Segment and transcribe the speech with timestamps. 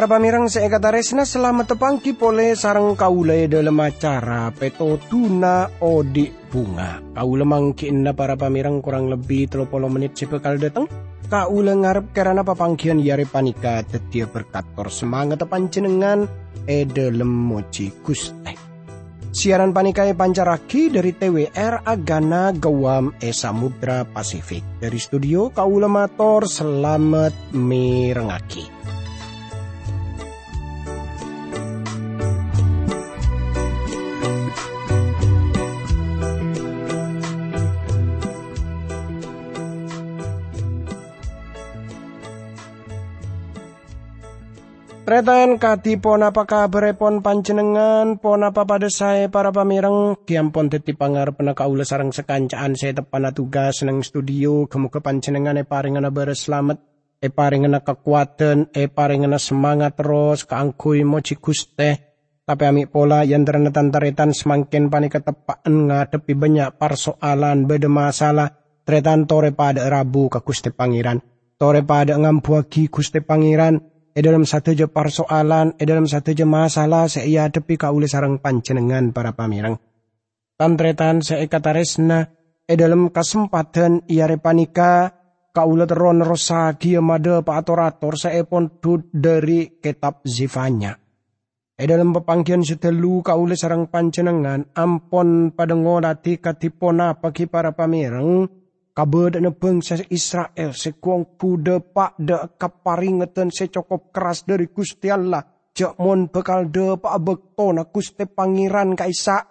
[0.00, 7.04] Para pamirang seekataresna selamat tepangki pole sarang kaulai dalam acara peto tuna odi bunga.
[7.12, 10.88] Kaula mangkin na para pamirang kurang lebih 30 menit sepekal datang.
[11.28, 16.24] Kaula ngarep karena papangkian yare panika tetia berkator semangat panjenengan
[16.64, 18.56] e dalam moci guste.
[19.36, 24.64] Siaran panikai pancaraki dari TWR Agana Gawam E Samudra Pasifik.
[24.80, 28.80] Dari studio Kaula Mator selamat mirengaki.
[45.10, 48.22] Tretan kati pon apa kabar pon panjenengan?
[48.22, 50.14] Pon apa pada saya para pamireng?
[50.22, 54.70] Kiampon teti pangar penaka ula sarang sekancaan saya tepana tugas neng studio.
[54.70, 56.78] Kemuka panjenengan e paringana beres selamat.
[57.18, 60.46] E paringana kekuatan e paringana semangat terus.
[60.46, 61.90] Keangkui moci guste.
[62.46, 68.46] Tapi ami pola yang ternetan taretan semakin panik ketepaan ngadepi banyak persoalan beda masalah.
[68.86, 71.18] Tretan tore pada rabu ke guste pangeran.
[71.58, 77.06] Tore pada ngampuagi guste pangeran e dalam satu je persoalan, e dalam satu je masalah
[77.06, 79.78] saya hadapi kaule sarang panjenengan para pamirang.
[80.58, 82.28] Tantretan saya kataresna,
[82.66, 85.14] e dalam kesempatan ia repanika,
[85.50, 88.70] kaula teron rosagi made paatorator saya pun
[89.10, 90.94] dari kitab zifanya.
[91.80, 98.59] E dalam pepangkian setelu kaule sarang panjenengan, ampon pada ngodati katipona pagi para pamirang,
[98.90, 105.46] Kabar na bangsa Israel sekuang kuda pak da kaparingatan secokop keras dari Gusti Allah.
[105.70, 109.46] Jakmon bekal de pak bekto na Gusti Pangeran kaisa.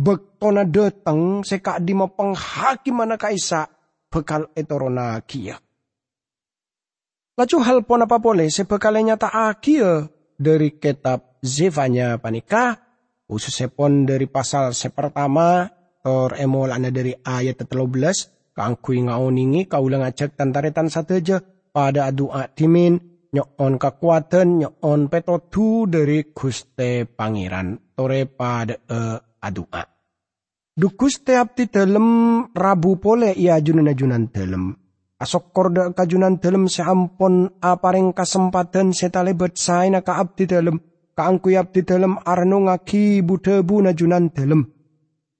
[0.00, 3.68] Bekto na datang seka di mapanghakim mana kaisa.
[4.08, 5.60] Bekal etorona kia.
[7.36, 10.08] Laju hal pon apa boleh sebekalnya tak akia
[10.40, 12.80] dari kitab Zevanya panika.
[13.28, 15.68] Khususnya pon dari pasal sepertama.
[16.00, 21.38] Tor emol anda dari ayat 13 Kangkui ngaoningi kaulang acak tantaretan sateja
[21.70, 22.98] pada doa timin
[23.30, 28.98] nyon kekuatan nyon petotu dari Guste Pangeran tore pada e
[29.38, 29.82] adua.
[30.74, 32.06] Dukus teap ti dalam
[32.50, 34.74] rabu pole ia ajunan-ajunan dalam.
[35.20, 40.80] Asok korda kajunan dalam seampun apareng kesempatan setalebet saina ka abdi dalam.
[41.12, 44.79] Kaangkui abdi dalam arno ngaki budebu najunan dalam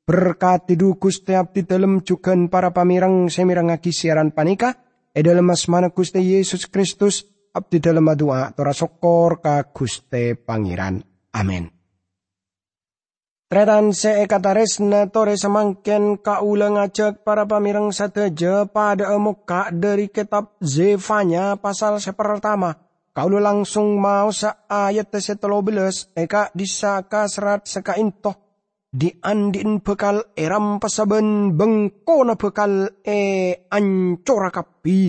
[0.06, 4.74] Berkati dukus tiap di dalam cukan para pamirang semirangaki siaran panika.
[5.10, 7.26] E dalam asmana Guste Yesus Kristus.
[7.50, 11.02] Abdi dalam doa tora sokor ka Guste Pangeran.
[11.34, 11.80] Amin.
[13.50, 14.14] Tretan se
[14.86, 22.78] na tore semangken ulang ajak para pamirang sateja pada muka dari kitab Zefanya pasal sepertama.
[23.10, 28.49] Kau langsung mau sa ayat setelobeles eka disaka serat seka intoh
[28.90, 33.20] di andin bekal eram pasaben bengkona bekal e
[33.70, 35.02] ancora kapi.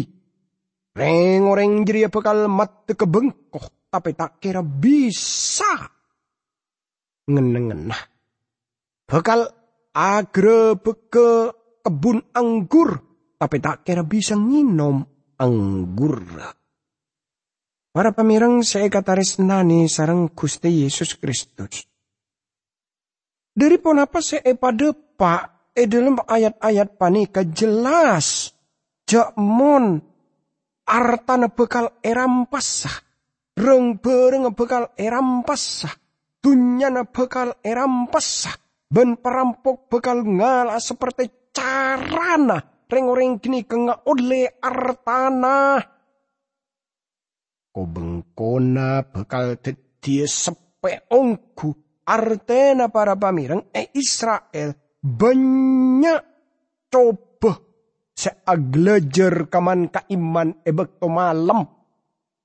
[0.91, 5.89] Reng orang jeria bekal mat ke bengkoh tapi tak kira bisa.
[7.25, 8.01] Ngenengenah.
[9.09, 9.49] Bekal
[9.97, 11.29] agre beke
[11.81, 13.01] kebun anggur
[13.41, 15.01] tapi tak kira bisa nginom
[15.41, 16.21] anggur.
[17.91, 21.90] Para pamirang saya kataris nani sarang Gusti Yesus Kristus
[23.51, 25.41] dari apa se e pada pak?
[25.71, 28.51] E dalam ayat-ayat panika jelas
[29.07, 30.03] jakmon
[30.87, 32.91] artana bekal eram pasah.
[33.55, 35.91] Reng bereng bekal eram pasah.
[36.43, 38.55] Tunyana bekal eram pasah.
[38.91, 42.59] Ben perampok bekal ngala seperti carana.
[42.91, 45.79] Reng-reng kini kenga oleh artana.
[47.71, 56.21] Ko bengkona bekal tetie sepe ongku Artena para pamirang e Israel banyak
[56.91, 57.55] coba
[58.11, 61.63] seaglejer kaman kaiman e bekto malam.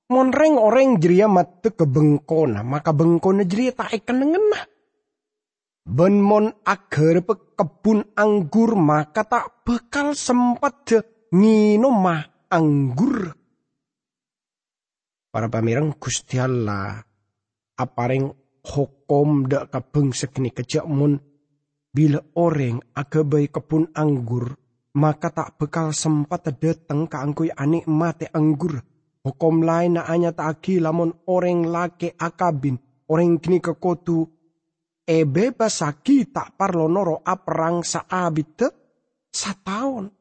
[0.07, 4.61] Monreng orang jeria mate ke bengkona, maka bengkona jeria tak ikan ngena.
[5.83, 7.23] Ben mon agar
[7.55, 10.99] kebun anggur maka tak bekal sempat je
[11.35, 13.35] nginum mah anggur.
[15.27, 17.03] Para pamirang Gusti Allah
[17.75, 21.19] apareng hukum dak kabeng sekini kejakmun
[21.95, 24.55] bila orang agabai kebun anggur
[24.97, 28.81] maka tak bekal sempat datang ke angkui anik mate anggur.
[29.21, 34.25] Hukum lain na anya taki lamun orang lake akabin orang kini kekotu.
[35.07, 38.59] E bebas saki tak parlo noro aprang saabit
[39.31, 40.16] sa tahun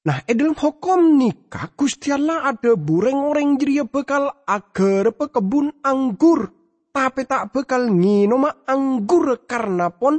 [0.00, 6.48] Nah, edel hukum nikah Gusti Allah ada bureng orang jadi bekal agar kebun anggur,
[6.88, 10.16] tapi tak bekal nginoma anggur karena pon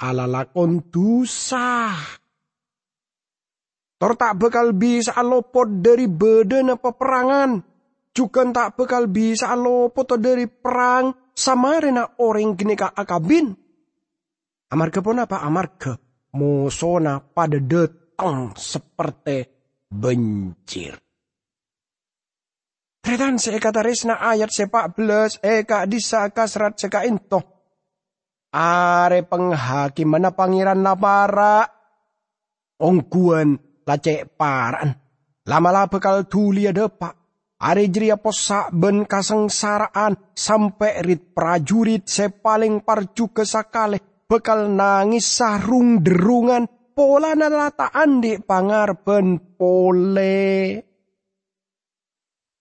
[0.00, 1.92] ala lakon dosa.
[4.00, 7.60] Tor tak bekal bisa lopot dari badan peperangan.
[8.16, 13.52] Juga tak bekal bisa lopot dari perang sama rena orang gini ka akabin.
[14.72, 15.44] Amarga pun apa?
[15.44, 16.00] Amarga
[16.32, 19.48] musona pada det datang seperti
[19.88, 20.92] bencir.
[23.00, 27.40] Tretan kata resna ayat sepak belas eka disaka serat seka into.
[28.52, 31.64] Are penghakim mana pangeran lapara.
[32.76, 33.56] Ongkuan
[33.88, 34.92] lacek paran.
[35.48, 37.16] Lama-lama bekal tuli ada pak.
[37.64, 46.79] Are jeria posak ben kasengsaraan sampai rit prajurit sepaling parju kesakale bekal nangis sarung derungan
[47.00, 50.44] pola nalataan di pangarben pole.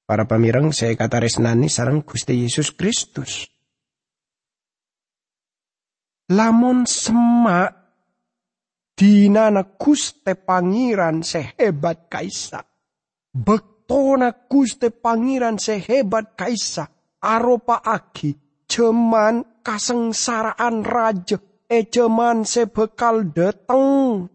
[0.08, 3.52] Para pamirang saya kata resnani sarang Gusti Yesus Kristus.
[6.32, 7.68] Lamun semak
[8.96, 12.64] dinana Guste Pangeran sehebat kaisa.
[13.36, 16.88] Bektona Guste Pangeran sehebat kaisa.
[17.20, 24.27] Aropa aki ceman kasengsaraan raja ejaman sebekal dateng.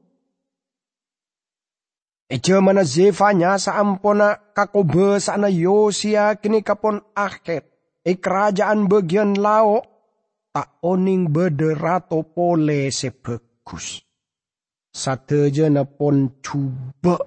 [2.31, 7.69] Ejamana Zefanya saampona kakobe sana Yosia kini kapon akhir.
[8.05, 9.85] E kerajaan bagian lao
[10.55, 14.01] tak oning bederato pole sebegus.
[14.95, 17.19] Satejana pon coba.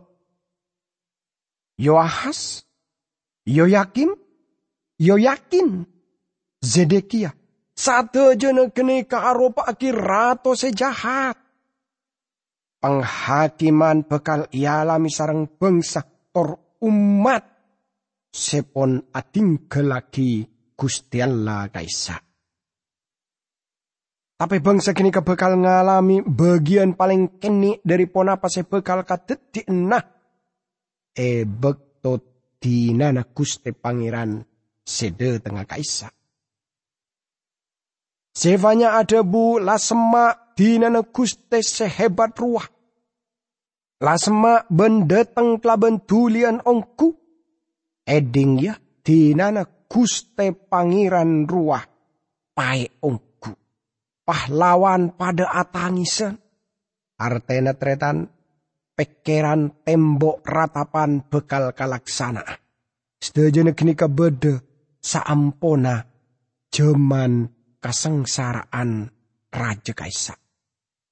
[1.77, 2.65] Yoahas,
[3.45, 4.17] Yoyakim,
[4.97, 5.85] Yoyakin,
[6.57, 7.36] Zedekia
[7.77, 11.37] satu jana kene aropa aki rato sejahat.
[12.81, 16.01] Penghakiman bekal ialami sarang bangsa
[16.33, 17.45] tor umat.
[18.33, 20.45] Sepon ating kelaki
[20.77, 22.17] Gusti Allah kaisa.
[24.37, 30.05] Tapi bangsa kini kebekal ngalami bagian paling kini dari ponapa sebekal kadetik nah.
[31.17, 32.21] E bekto
[32.61, 34.37] dinana Gusti Pangeran
[34.85, 36.16] sede tengah kaisa.
[38.37, 42.69] Sevanya ada bu lasema dinana guste sehebat ruah.
[43.97, 47.17] Lasema bendeteng kelaben tulian ongku.
[48.05, 51.81] Eding ya dinana guste pangeran ruah.
[52.53, 53.57] Pai ongku.
[54.21, 56.37] Pahlawan pada atangisan.
[57.17, 58.21] Artena tretan
[58.93, 62.45] pekeran tembok ratapan bekal kalaksana.
[63.17, 64.61] Sedajana kini bede
[65.01, 66.05] saampona
[66.69, 69.09] jeman kesengsaraan
[69.53, 70.35] Raja Kaisa.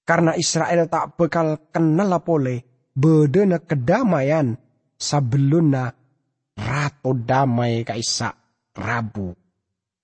[0.05, 4.53] Karena Israel tak bekal kenal pole bedena kedamaian
[4.93, 5.89] sebelumnya
[6.55, 8.29] ratu damai Kaisa
[8.77, 9.33] Rabu.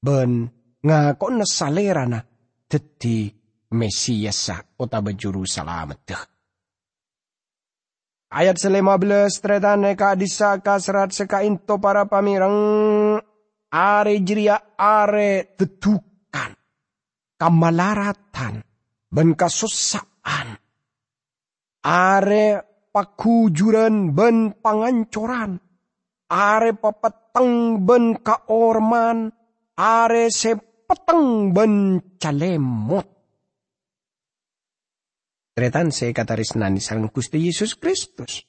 [0.01, 0.49] Ben
[0.81, 2.25] ngakon salerana
[2.65, 3.41] teti
[3.71, 6.03] Mesiasa kota bejuru salamet
[8.31, 13.19] Ayat selima belas tretan eka disaka serat seka into para pamirang
[13.71, 16.10] are jiria are tetuk
[17.41, 18.61] kamalaratan,
[19.09, 20.61] ben kasusaan.
[21.81, 22.45] Are
[22.93, 25.57] pakujuran ben pangancoran.
[26.29, 29.33] Are papeteng ben kaorman.
[29.81, 31.73] Are sepeteng ben
[32.21, 33.09] calemot.
[35.51, 38.45] Tretan se katarisnani sarang Gusti Yesus Kristus.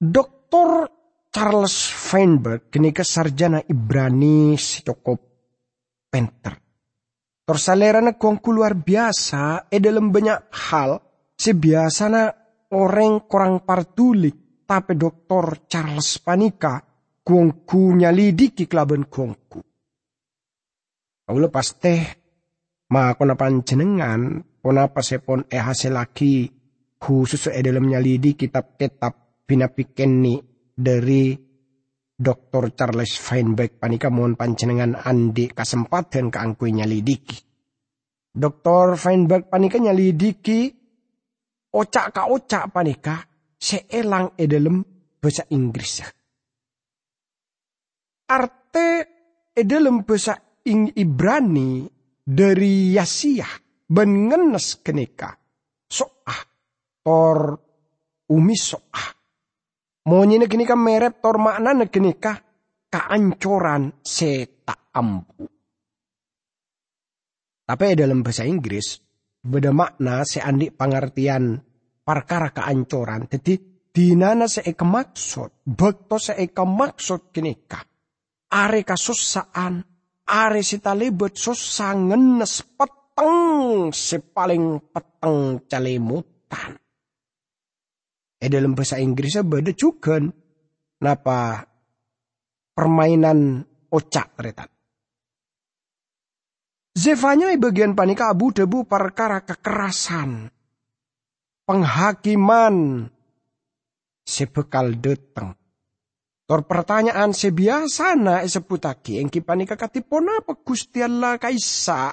[0.00, 0.88] Doktor
[1.28, 5.29] Charles Feinberg kini sarjana Ibrani cukup
[6.10, 6.58] penter.
[7.46, 10.98] Torsalera na kuang luar biasa, e dalam banyak hal,
[11.34, 12.30] sebiasana
[12.74, 16.78] orang kurang partuli, tapi doktor Charles Panika,
[17.22, 19.62] kuangku nyalidiki kelaban kuangku.
[21.26, 21.94] Paulo paste,
[22.90, 26.50] ma kona panjenengan, pona pasepon e hasil laki,
[27.00, 30.38] khusus e dalam nyalidi kitab-kitab pinapikenni
[30.76, 31.49] dari
[32.20, 32.76] Dr.
[32.76, 37.40] Charles Feinberg panika mohon panjenengan andi kesempatan keangkui nyalidiki.
[38.36, 39.00] Dr.
[39.00, 40.68] Feinberg panika nyalidiki
[41.72, 43.24] ocak ka ocak panika
[43.56, 44.84] seelang edelem
[45.16, 46.04] bahasa Inggris.
[48.28, 48.88] Arte
[49.56, 50.36] edelem bahasa
[50.68, 51.88] ing Ibrani
[52.20, 53.50] dari Yasiah
[53.88, 55.34] bengenes kenika
[55.88, 56.40] soah
[57.02, 57.58] tor
[58.28, 59.19] umi soah
[60.00, 62.32] Monyi negini ka merep tor makna negini ka
[62.88, 65.44] keancoran seta ampu.
[67.68, 68.98] Tapi dalam bahasa Inggris,
[69.44, 71.54] beda makna seandi pengertian
[72.02, 73.30] perkara keancoran.
[73.30, 73.54] Jadi
[73.94, 77.78] dinana seeka maksud, bekto seeka maksud kenika.
[78.50, 79.86] Are kasusaan,
[80.26, 83.94] are talibet susah ngenes peteng
[84.34, 86.89] paling peteng calimutan.
[88.40, 90.16] Eh dalam bahasa Inggrisnya beda juga.
[91.00, 91.60] Napa
[92.72, 93.60] permainan
[93.92, 94.68] ocak teretan.
[96.96, 100.48] Zevanya bagian panika abu debu perkara kekerasan.
[101.68, 103.06] Penghakiman.
[104.24, 105.54] Sebekal deteng.
[106.50, 110.98] Tor pertanyaan sebiasa na seputaki engki panika katipona apa Gusti
[111.38, 112.10] kaisa.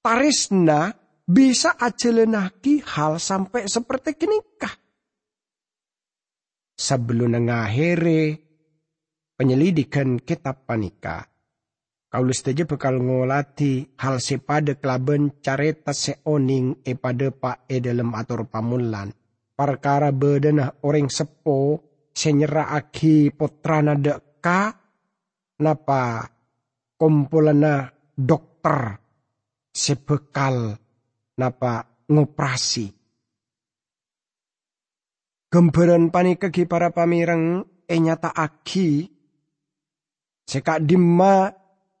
[0.00, 0.88] Tarisna
[1.26, 4.85] bisa ajelenaki hal sampai seperti kenikah.
[6.76, 8.36] Sebelum ngakhiri
[9.40, 11.24] penyelidikan kitab panika,
[12.06, 18.46] Kaulus saja bekal ngolati hal sepada kelaben careta seoning e pada pa e dalam atur
[18.46, 19.10] pamulan.
[19.52, 21.82] Perkara bedena orang sepo
[22.14, 24.70] senyera aki potrana deka
[25.60, 26.24] napa
[26.94, 28.96] kumpulana dokter
[29.74, 30.72] sebekal
[31.36, 32.86] napa ngoperasi.
[35.56, 39.08] Gembaran panika para pamireng e nyata aki
[40.44, 41.48] seka dimma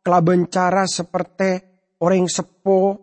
[0.04, 1.56] kelaban cara seperti
[2.04, 3.00] orang sepo,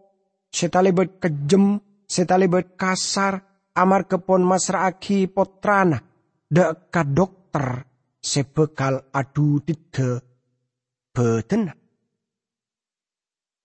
[0.54, 5.98] setalibet kejem, setalibet kasar, amar kepon masraaki potrana,
[6.46, 7.90] deka dokter,
[8.22, 10.22] sebekal adu dide
[11.10, 11.83] beten.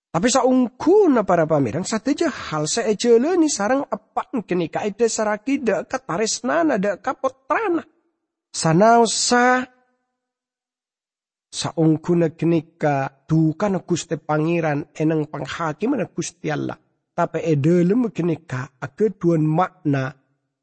[0.09, 6.00] Tapi saungku na para pamirang sateja hal seejele ni sarang apa kenika ide saraki deka
[6.00, 7.85] tarisnana deka potrana.
[8.49, 9.69] Sanausa
[11.53, 16.81] saungku na kenika duka na guste pangeran enang panghakim na gusti Allah.
[17.12, 20.09] Tapi edelem kenika akeduan makna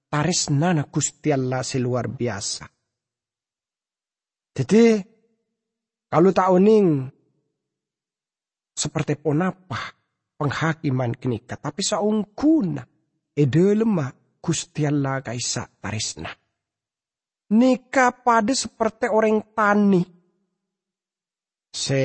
[0.09, 2.65] taris nana gusti Allah seluar biasa.
[4.57, 4.83] Jadi
[6.09, 7.14] kalau tak uning
[8.75, 9.79] seperti ponapa
[10.35, 12.83] penghakiman kenika tapi saungkuna
[13.31, 14.11] edelema
[14.43, 16.29] gusti Allah kaisa tarisna.
[17.55, 20.01] Nika pada seperti orang tani.
[21.69, 22.03] Se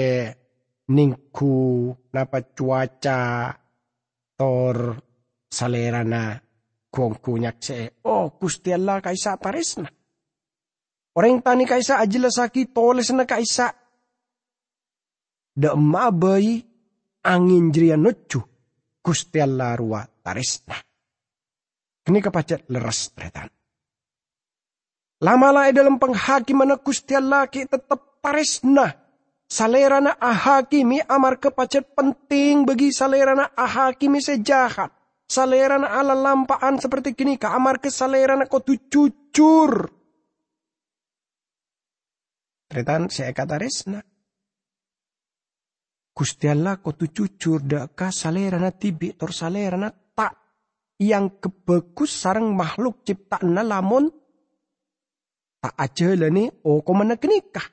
[0.90, 3.54] ningku napa cuaca
[4.34, 4.98] tor
[5.46, 6.34] salerana
[6.90, 9.86] kongku nyakse oh Gusti Allah kaisa taresna
[11.14, 13.70] orang tani kaisa ajilasaki toles na kaisa
[15.60, 16.64] da mabai
[17.28, 18.40] angin jria nucu
[19.04, 20.76] Gusti Allah ruwa taresna
[22.00, 23.52] kini kapacet leres tretan
[25.20, 29.10] lama-lama dalam penghakiman Gusti Allah ki tetap taresna
[29.50, 34.94] Salerana ahakimi amar kepacet penting bagi salerana ahakimi sejahat.
[35.26, 39.90] Salerana ala lampaan seperti kini ka amar ke salerana kau tu cucur.
[42.70, 44.06] Tretan saya kata resna.
[46.20, 50.36] Gusti Allah cucur daka salerana tibi tor salerana tak
[51.00, 54.12] yang kebekus sarang makhluk ciptaan lamun
[55.64, 57.64] tak aja lani oh kau mana kenikah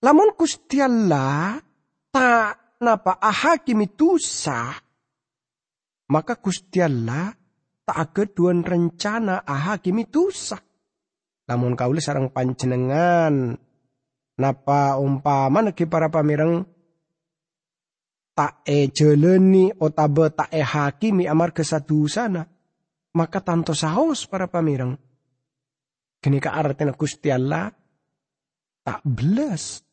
[0.00, 1.60] Lamun Gusti Allah
[2.08, 3.84] tak napa ahakimi
[4.16, 4.72] sah,
[6.08, 7.36] maka Gusti Allah
[7.84, 10.60] tak keduan rencana ahakimi sah.
[11.52, 13.60] Lamun kaulis sarang panjenengan
[14.40, 16.64] napa umpama neki para pamireng
[18.40, 22.48] tak e jeleni otabe tak e hakimi amar kesatu sana
[23.12, 24.96] maka tanto sahos para pamireng
[26.24, 27.68] kini ka artinya Gusti Allah
[28.80, 29.84] tak belas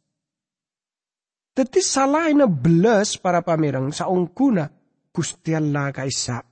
[1.58, 4.70] Teti salah ina belas para pamirang sa ungkuna
[5.10, 6.46] Gusti Allah kaisa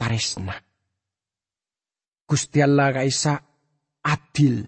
[0.00, 0.56] taresna.
[2.24, 3.36] Gusti Allah kaisa
[4.00, 4.64] adil.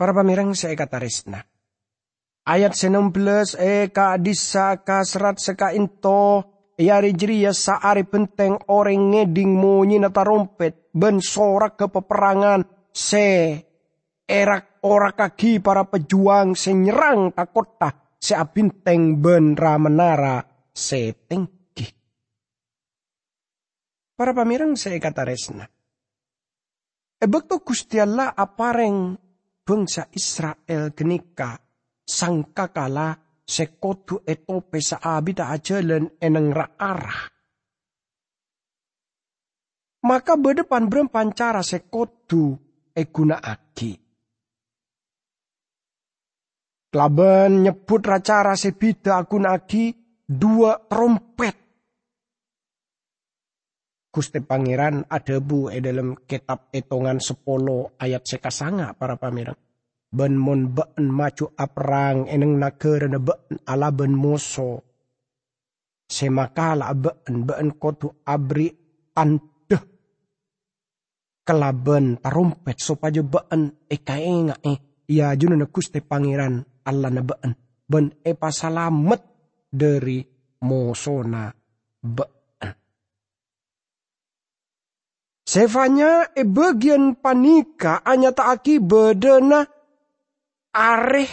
[0.00, 1.51] Para pamirang saya kata resna.
[2.42, 6.42] Ayat 16 e ka disa ka serat seka into
[6.82, 13.60] Yari jeria saari penteng orang ngeding munyi na tarompet ben sorak ke peperangan se
[14.26, 20.42] erak ora kaki para pejuang senyerang takota seabinteng ben menara
[20.74, 21.86] setengki.
[24.18, 25.68] Para pamirang saya kata resna.
[27.22, 29.14] Ebekto Gusti Allah apareng
[29.62, 31.61] bangsa Israel genika
[32.06, 37.30] sangka kala sekotu etope saabita ajalan eneng arah.
[40.02, 42.58] Maka berdepan berempan cara sekotu
[42.90, 44.02] eguna aki.
[46.92, 49.94] Kelaban nyebut racara sebida aku nagi
[50.26, 51.56] dua trompet.
[54.12, 59.61] Gusti Pangeran ada bu e dalam kitab etongan sepolo ayat sekasanga para pamirang.
[60.12, 64.84] Ben mon ben maju aprang eneng nakere na ben ala ben moso.
[66.04, 68.68] Semakala ben ben kotu abri
[69.16, 69.78] ante
[71.48, 74.72] kelaben tarumpet supaya ben eka enga e
[75.08, 77.56] ya juna na Gusti Pangeran Allah na ben
[77.88, 79.22] ben e pasalamet
[79.72, 80.20] dari
[80.60, 81.48] mosona
[82.04, 82.30] ben
[85.42, 89.66] Sefanya e bagian panika anya taaki bedena
[90.72, 91.30] areh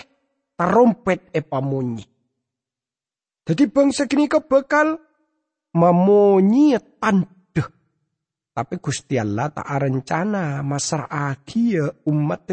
[0.56, 2.06] tarompet e pamunyi.
[3.48, 5.00] Jadi bangsa kini ke bekal
[5.74, 7.64] mamunyi tande.
[8.54, 11.08] Tapi Gusti Allah tak rencana masar
[11.56, 12.46] ya umat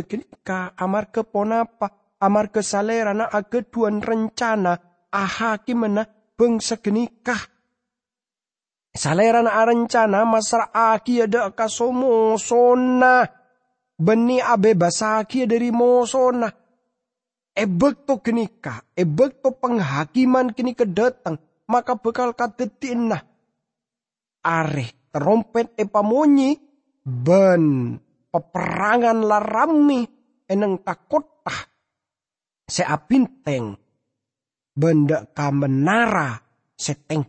[0.47, 4.79] ka amar ke ponapa amar ke salera na ake tuan rencana
[5.11, 6.07] ahaki mana
[6.39, 7.57] bangsa kenikah
[8.97, 13.29] Salera na arancana masar aki ada kasomo sona.
[13.97, 16.49] Beni abe basaki dari mosona.
[17.57, 23.25] Ebek to kenika, ebek to penghakiman kini kedatang, maka bekal katetin nah.
[24.45, 26.61] Are terompet epamonyi,
[27.01, 27.97] ben
[28.29, 30.05] peperangan larami
[30.45, 31.73] eneng takotah.
[32.69, 33.73] Seapinteng,
[34.77, 36.37] benda kamenara
[36.77, 37.25] seteng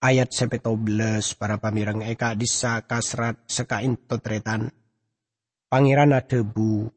[0.00, 0.64] ayat 17
[1.36, 4.72] para pamirang eka disa kasrat sekain totretan
[5.70, 6.90] pangeran adebu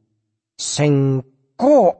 [0.58, 1.94] sengko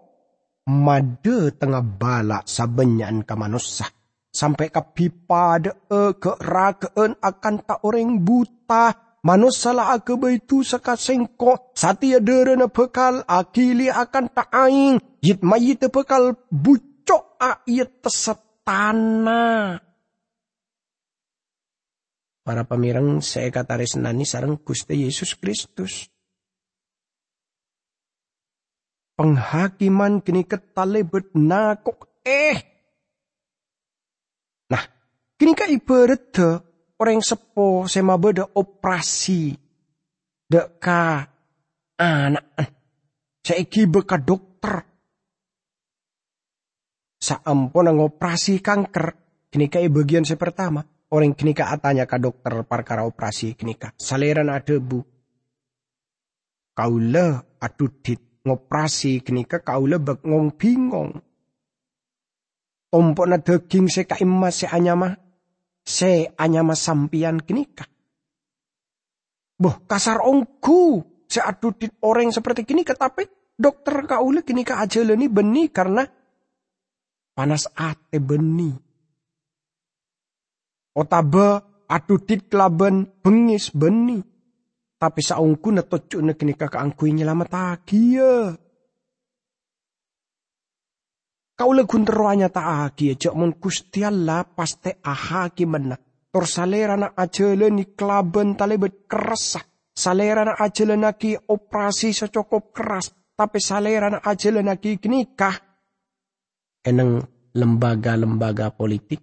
[0.66, 3.88] made tengah balak sabenyan kamanusah
[4.34, 9.14] sampai kapipa de e ke rakeen akan tak orang buta.
[9.24, 15.00] Manusia lah ake baitu seka sengko satia derena bekal akili akan tak aing.
[15.24, 19.80] Yit mayit bekal bucok ayat tesetana
[22.44, 26.13] para pamirang saya kata nani sarang Gusti Yesus Kristus.
[29.14, 32.58] Penghakiman kini ketalebet nakok eh.
[34.74, 34.84] Nah,
[35.38, 36.34] kini ka ibarat
[36.98, 39.54] orang sepo sema beda operasi
[40.50, 41.30] deka
[42.02, 42.58] anak
[43.46, 44.82] saiki beka dokter
[47.22, 49.14] saampun operasi kanker
[49.54, 50.82] kini kai bagian saya pertama
[51.14, 53.94] Orang kenika atanya ke dokter perkara operasi kenika.
[54.02, 55.06] Saleran ada bu.
[56.74, 61.12] Kaula adudit ngoperasi kenika kaula bak ngong bingong.
[62.94, 65.18] Tompok na daging se kaima se anyama.
[65.84, 67.84] Se anyama sampian kenika.
[69.60, 71.04] Boh kasar ongku.
[71.28, 73.26] Se adudit orang seperti kini tapi
[73.58, 76.06] dokter kaula kenika aja leni beni karena
[77.34, 78.94] panas ate beni
[80.94, 84.22] Otaba adudit kelaban bengis beni.
[85.04, 88.56] Tapi saungku na tocu na kini kakak angkui nyelamat agia.
[91.60, 93.20] Kau legun teruanya tak agia.
[93.20, 96.00] Jok mun kusti Allah paste ahaki mena.
[96.32, 99.60] Tor salera na ajele ni kelaban talebet keras.
[99.92, 103.12] Salera na ajele ki operasi secokop keras.
[103.36, 105.60] Tapi salera na ajele ki kenikah.
[106.88, 107.20] Eneng
[107.52, 109.20] lembaga-lembaga politik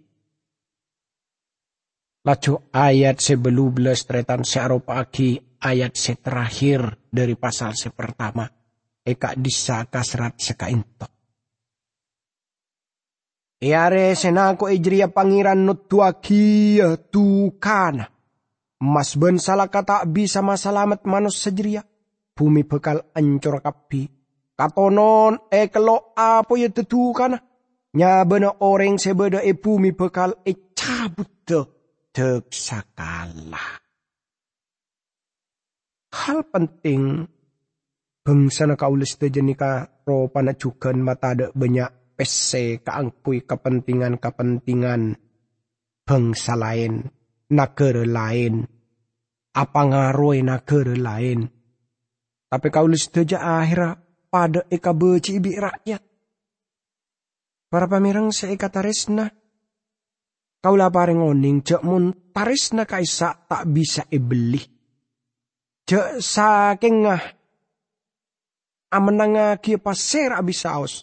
[2.20, 4.44] Laju ayat sebelum belas tretan
[4.84, 5.92] pagi ayat
[6.24, 8.48] terakhir dari pasal sepertama.
[9.00, 11.08] Eka disa kasrat seka into.
[13.60, 15.68] Iare senako ijria pangiran
[16.24, 18.08] kia tukana.
[18.80, 21.84] Mas ben salah kata bisa masalamat manus sejria.
[22.32, 24.08] Bumi bekal ancur kapi.
[24.56, 27.36] Katonon e kelo apa ya tetukana.
[27.96, 31.44] Nya bena orang sebeda e bumi bekal e cabut
[32.16, 33.79] deg sakala.
[36.10, 37.22] Hal penting
[38.26, 40.26] bangsa na kaulis jenika ro
[40.98, 45.16] mata ada banyak pese kaangkui kepentingan-kepentingan
[46.04, 47.06] bangsa lain,
[47.54, 48.66] negara lain,
[49.54, 51.46] apa ngaruh negara lain.
[52.50, 56.02] Tapi kaulis teja akhirnya pada eka beci ibi rakyat.
[57.70, 59.30] Para pamirang seika taresna
[60.60, 64.79] Kaula pareng oning cek mun taris na kaisa tak bisa ibeli.
[65.90, 67.22] Cek saking ngah
[68.94, 71.02] amenanga kia pasir abis saus.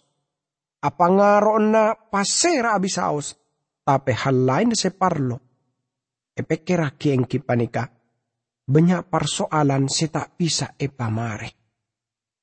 [0.79, 1.11] Apa
[1.59, 3.35] na pasir abis saus.
[3.83, 5.43] Tapi hal lain separlo.
[6.31, 7.91] Epekera kieng kipanika.
[8.63, 11.51] Banyak persoalan si tak bisa epamare.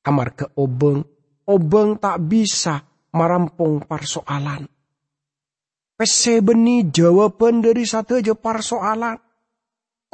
[0.05, 1.01] Amar ke obeng,
[1.49, 2.85] obeng tak bisa
[3.17, 4.69] merampung persoalan
[5.95, 9.15] Pese beni jawaban dari satu aja persoalan.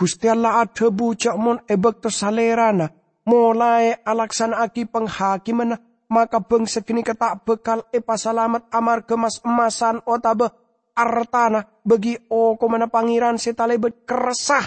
[0.01, 2.89] Gusti Allah ada bucak mon ebek salerana.
[3.29, 5.77] Mulai alaksan aki penghakiman
[6.09, 10.49] maka bangsa kini ketak bekal epa salamat amar kemas emasan otabe
[10.97, 14.65] artana bagi o komana pangeran setalebet keresah.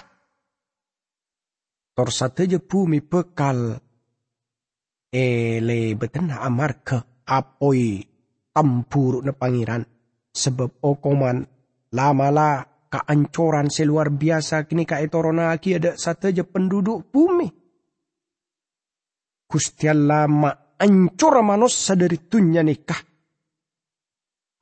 [1.97, 3.73] Tor sateja bumi bekal
[5.09, 8.05] ele beten amar ke apoi
[8.53, 9.81] tamburu na pangeran
[10.29, 11.41] sebab o koman
[11.89, 17.49] lamala keancoran seluar biasa kini ka etorona aki ada sateja penduduk bumi.
[19.49, 23.13] Gustian lama ancur manusia dari tunya nikah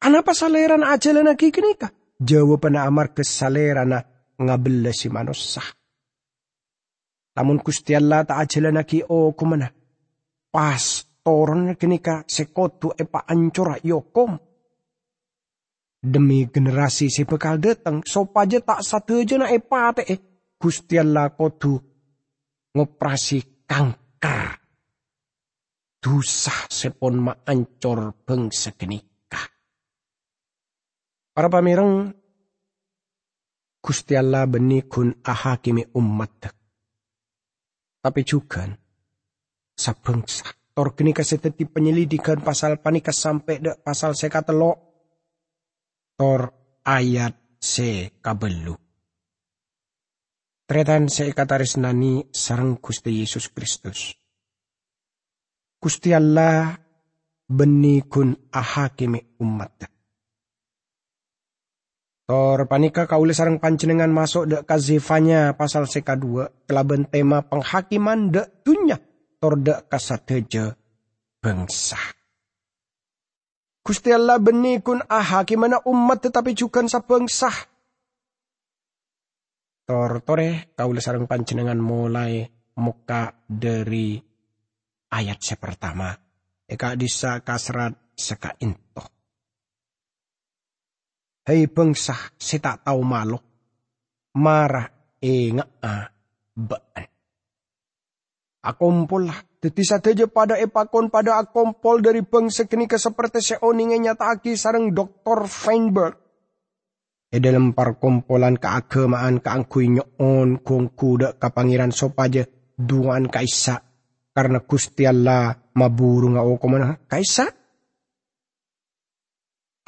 [0.01, 1.93] Anapa saleran ajalan lagi kenika?
[2.17, 4.01] Jawaban amar kesalerana
[4.41, 5.61] ngabela si manusia.
[7.37, 9.69] Namun Gusti Allah tak ajalan lagi o oh, kumana.
[10.49, 14.33] Pas toron kenika sekotu epa ancora yokom.
[16.01, 20.15] Demi generasi si bekal datang, sopaja tak satu aja na epa te e.
[20.57, 21.77] Gusti Allah kotu
[22.73, 24.57] ngoperasi kanker.
[26.01, 29.37] Dusah sepon ma ancor bangsa kenika.
[31.29, 32.09] Para pamirang,
[33.77, 36.49] Gusti Allah beni kun ahakimi umat.
[38.01, 38.65] Tapi juga
[39.77, 40.49] sabengsa.
[40.73, 44.90] Tor kini kaseteti penyelidikan pasal panika sampai dek pasal sekatelo.
[46.21, 46.53] Tor
[46.85, 48.77] ayat se kabelu.
[50.69, 51.33] Tretan se
[51.81, 54.13] nani sarang Gusti Yesus Kristus.
[55.81, 56.77] Gusti Allah
[57.49, 59.89] beni kun ahakimi umat.
[62.29, 68.61] Tor panika kaule sarang pancenengan masuk dek kazifanya pasal seka dua kelaban tema penghakiman dek
[68.61, 69.01] dunya
[69.41, 70.69] tor dek kasateja
[71.41, 72.20] bangsa.
[73.81, 77.49] Gusti Allah benih kun ahakimana umat tetapi juga sa bangsa.
[79.81, 82.45] Tor tore kaule sarang pancenengan mulai
[82.77, 84.21] muka dari
[85.09, 86.13] ayat se pertama.
[86.69, 89.03] Eka disa kasrat seka intoh.
[91.41, 93.35] Hei bangsa si tak tahu malu.
[94.37, 94.87] Marah
[95.19, 96.05] ingat ah
[96.55, 97.05] baan.
[98.61, 99.25] Akompol
[99.61, 99.69] lah.
[99.69, 105.45] Teti saja pada epakon pada akompol dari bangsa ke seperti seoninge nyata aki sarang Dr.
[105.45, 106.17] Feinberg.
[107.31, 112.43] E dalam parkompolan keagamaan keangkui nyoon kong kuda kapangiran sopaja
[112.75, 113.85] duan kaisa.
[114.31, 117.47] Karena Gusti Allah maburu nga o kumana kaisa.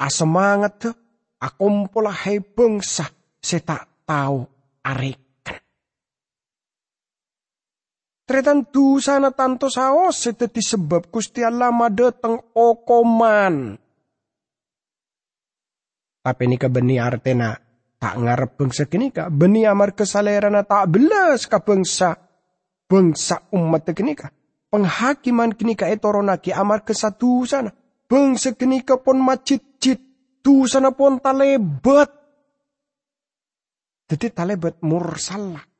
[0.00, 0.94] Asemangat tuh
[1.40, 3.08] akumpulah hai bangsa
[3.40, 4.44] saya tak tahu
[4.84, 5.23] arekan.
[8.24, 13.76] Tretan tu sana tanto saos seteti sebab Gusti Allah madeteng okoman.
[16.24, 17.52] Tapi ini beni artena
[18.00, 22.16] tak ngarep bangsa kini ka beni amar kesalerana tak belas ka bangsa
[22.88, 24.32] bangsa umat kini ka
[24.72, 27.76] penghakiman kini ka etoronaki amar kesatu sana
[28.08, 30.00] bangsa kini ka pon macit-cit
[30.40, 32.08] tu sana pun talebet.
[34.04, 35.73] Jadi talebet mursalah.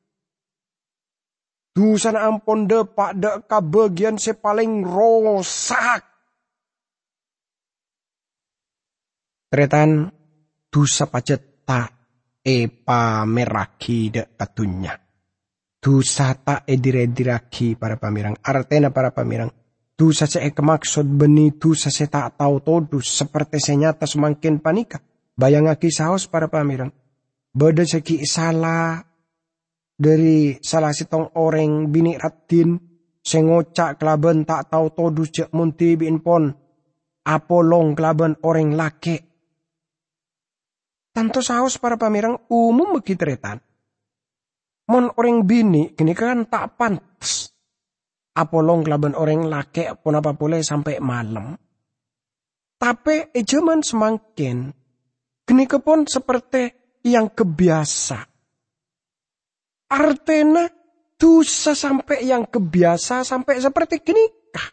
[1.75, 6.07] Tu sana ampun de pak de bagian se paling rosak.
[9.51, 10.07] Tretan
[10.71, 11.91] dosa pacet tak
[12.39, 14.95] epa meraki de katunya.
[15.83, 18.39] Dosa tak edirediraki para pamirang.
[18.39, 19.51] Artena para pamirang
[19.95, 24.99] Tu saja ek maksud beni tu saja tak tahu todu seperti senyata semakin panika.
[25.39, 26.91] Bayang aki saus para pamirang.
[27.55, 28.99] Bada seki salah
[29.95, 32.75] dari salah sitong orang bini ratin
[33.23, 36.51] sengocak kelaban tak tahu todu cek munti bin pon
[37.25, 39.17] apolong kelaban orang laki.
[41.15, 43.23] Tanto saus para pamirang umum begitu
[44.85, 47.49] Mon orang bini kini kan tak pantas
[48.35, 51.55] apolong kelaban orang laki pun apa boleh sampai malam.
[52.75, 54.69] Tapi ejaman semakin
[55.47, 56.69] kini kepon seperti
[57.07, 58.34] yang kebiasa.
[59.91, 60.65] Artena
[61.15, 64.67] dosa sampai yang kebiasa sampai seperti kini kah.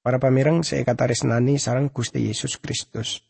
[0.00, 3.20] Para pamirang saya kata resnani sarang Gusti Yesus Kristus.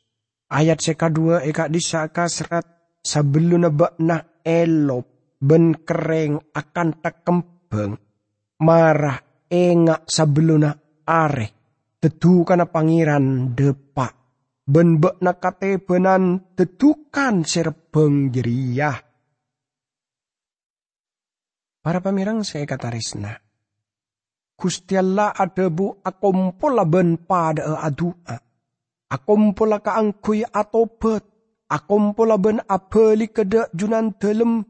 [0.50, 2.66] Ayat seka dua eka disaka serat
[3.02, 3.70] sebelum
[4.02, 7.38] na elop ben kereng akan tekem
[7.70, 7.96] beng
[8.60, 10.76] marah engak sabeluna
[11.08, 11.48] are
[11.96, 14.12] tetu kana pangeran depak
[14.68, 19.09] ben na kate benan tetukan serbeng jeriah
[21.80, 23.40] para pamirang saya kata resna
[24.60, 28.36] ada bu akompola ben pada adua
[29.10, 31.26] Akumpola kaangkuy atobet.
[31.66, 34.62] Akumpola ben apeli kede junan telem.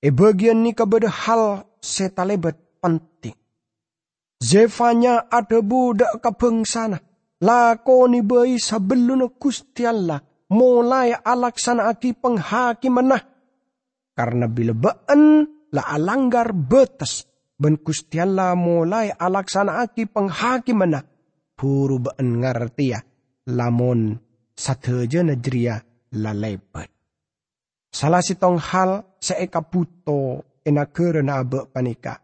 [0.00, 3.36] E bagian ni kabeda hal setalebet penting.
[4.40, 7.00] Zefanya ada budak kabengsana.
[7.40, 10.20] Lakoni bayi sebelum Gusti Allah
[10.52, 13.22] mulai alaksana aki penghakiman nah.
[14.12, 17.26] Karena bila baan la alanggar betes
[17.60, 21.04] ben Gusti Allah mulai alaksana aki penghakiman nah.
[21.60, 23.04] Puru baan ngerti ya
[23.52, 24.16] lamun
[24.56, 25.76] sateja najria
[26.16, 26.88] la lebat.
[27.92, 29.60] Salah sitong hal seeka
[30.64, 32.16] ena kerana abe panika.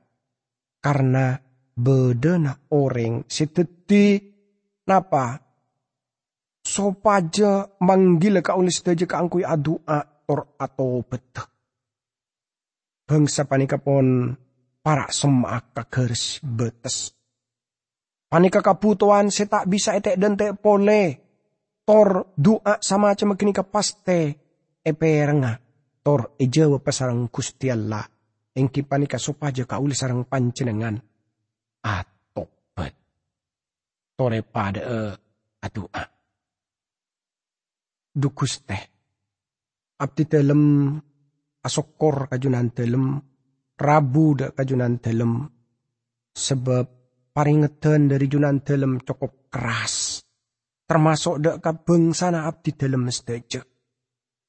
[0.80, 1.36] Karena
[1.76, 4.16] bedena orang seteti
[4.88, 5.36] napa
[6.64, 11.55] sopaja manggil ka ulis teje ka angkui adua tor atau betek.
[13.06, 14.34] Bangsa panika pon
[14.82, 17.14] para semak kakers betes.
[18.26, 21.22] Panika kaputuan se tak bisa etek dan te pole.
[21.86, 24.34] Tor doa sama cuma kini kapaste
[24.82, 25.54] eperenga.
[26.02, 28.02] Tor ejawa pasarang kustialla.
[28.58, 30.98] Engki panika sopaja ka ulis sarang pancenengan
[31.86, 32.94] atopet.
[34.18, 34.98] Tore pada e
[35.62, 36.02] adua.
[38.10, 38.82] Dukus teh.
[40.02, 40.62] Abdi telem
[41.66, 43.18] asokor kajunan telem.
[43.76, 45.42] Rabu da kajunan telem.
[46.32, 46.86] Sebab
[47.34, 50.22] paringetan dari junan telem cukup keras.
[50.86, 53.60] Termasuk da kabeng sana abdi telem mesteje.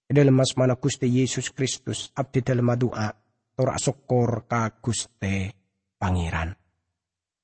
[0.07, 3.11] Dalam mas mana kuste Yesus Kristus abdi telem doa.
[3.57, 5.51] Tora sokor ka kuste
[5.97, 6.53] pangeran.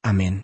[0.05, 0.43] Amin.